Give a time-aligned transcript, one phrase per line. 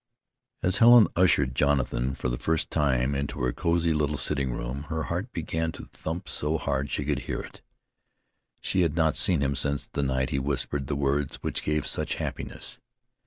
[0.63, 5.03] As Helen ushered Jonathan, for the first time, into her cosy little sitting room, her
[5.03, 7.61] heart began to thump so hard she could hear it.
[8.61, 12.15] She had not seen him since the night he whispered the words which gave such
[12.15, 12.79] happiness.